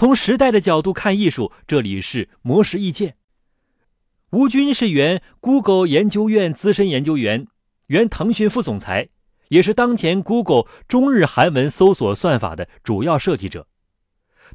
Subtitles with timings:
[0.00, 3.16] 从时代的角度看艺术，这里是魔石意见。
[4.30, 7.46] 吴军是原 Google 研究院资深研究员，
[7.88, 9.10] 原腾讯副总裁，
[9.48, 13.68] 也是当前 Google 中日韩文搜索算法的主要设计者。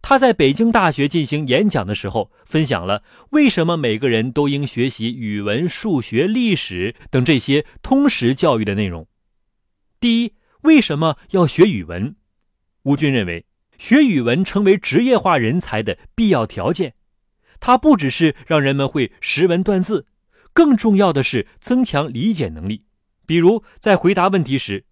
[0.01, 9.07] 他在北京大学进行演讲的时候，分享了为什么每个人都应学习语文、数学、历史等这些通识教育的内容。
[9.99, 10.33] 第一，
[10.63, 12.15] 为什么要学语文？
[12.81, 13.45] 吴军认为，
[13.77, 16.93] 学语文成为职业化人才的必要条件。
[17.59, 20.05] 它不只是让人们会识文断字，
[20.53, 22.83] 更重要的是增强理解能力。
[23.25, 24.85] 比如，在回答问题时，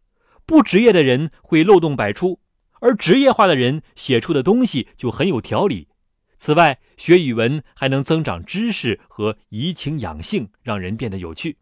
[0.46, 2.40] 不职业的人会漏洞百出。
[2.80, 5.88] 而职业化的人写出的东西就很有条理。
[6.36, 11.60] 此外，学语文还能增长知识和怡情养性，让人变得有趣。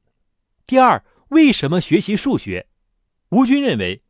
[0.65, 2.65] 第二，为什么学习数学？
[3.29, 4.01] 吴军认为，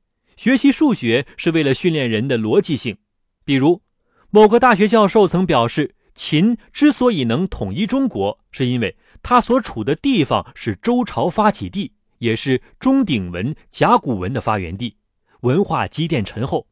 [0.41, 2.97] 学习数学是为了训练人的逻辑性。
[3.45, 3.83] 比如，
[4.31, 14.97] 某个大学教授曾表示，秦之所以能统一中国，是因为他所处的地方是周朝发起地，也是钟鼎文、甲骨文的发源地，
[15.41, 16.65] 文化积淀沉厚。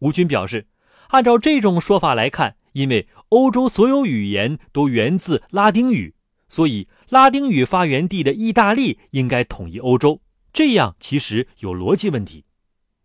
[0.00, 0.66] 吴军表示，
[1.10, 6.16] 按照这种说法来看，因为欧洲所有语言都源自拉丁语，
[6.48, 10.20] 所以拉丁语发源地的意大利应该统一欧洲，
[10.52, 12.42] 这样其实有逻辑问题。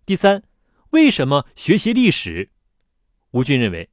[0.05, 0.43] 第三，
[0.89, 2.51] 为什么学习历史？
[3.31, 3.89] 吴军认为，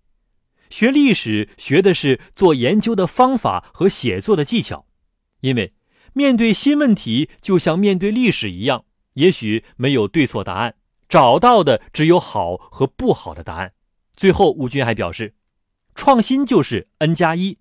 [0.68, 4.86] 学历史学的是做研究的方法和写作的技巧，
[5.42, 5.72] 因为
[6.12, 10.74] 面对新问题，就像面对历史一样，也许没有对错答案。
[11.08, 13.74] 找到的只有好和不好的答案。
[14.16, 15.36] 最后，吴军还表示，
[15.94, 17.58] 创新就是 n 加一，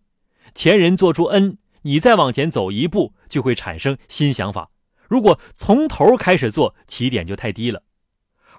[0.56, 4.72] 前人做出 n，你再往前走一步，就会产生新想法。
[5.08, 7.84] 如果从头开始做，起点就太低了。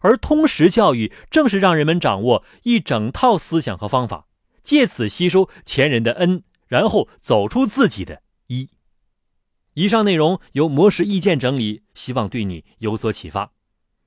[0.01, 4.27] 而通识教育正是让人们掌握一整套思想和方法，
[4.63, 8.69] 借此吸收前人的恩然后走出自己的一。
[9.75, 13.53] 以上内容由魔石意见整理，希望对你有所启发。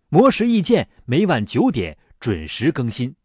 [0.10, 3.16] 魔石意见每晚九点准时更新。